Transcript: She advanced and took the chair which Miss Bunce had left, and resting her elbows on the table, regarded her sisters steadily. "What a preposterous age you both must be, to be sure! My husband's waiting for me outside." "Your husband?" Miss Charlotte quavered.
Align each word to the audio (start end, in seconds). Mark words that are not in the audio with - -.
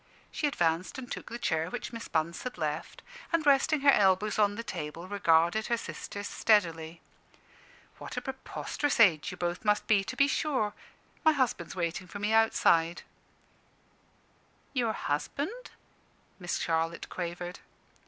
She 0.31 0.47
advanced 0.47 0.97
and 0.97 1.11
took 1.11 1.29
the 1.29 1.37
chair 1.37 1.69
which 1.69 1.93
Miss 1.93 2.07
Bunce 2.07 2.41
had 2.41 2.57
left, 2.57 3.03
and 3.31 3.45
resting 3.45 3.81
her 3.81 3.91
elbows 3.91 4.39
on 4.39 4.55
the 4.55 4.63
table, 4.63 5.07
regarded 5.07 5.67
her 5.67 5.77
sisters 5.77 6.27
steadily. 6.27 7.01
"What 7.99 8.17
a 8.17 8.21
preposterous 8.21 8.99
age 8.99 9.29
you 9.29 9.37
both 9.37 9.63
must 9.63 9.85
be, 9.85 10.03
to 10.05 10.15
be 10.15 10.27
sure! 10.27 10.73
My 11.23 11.33
husband's 11.33 11.75
waiting 11.75 12.07
for 12.07 12.17
me 12.17 12.33
outside." 12.33 13.03
"Your 14.73 14.93
husband?" 14.93 15.69
Miss 16.39 16.57
Charlotte 16.57 17.07
quavered. 17.07 17.59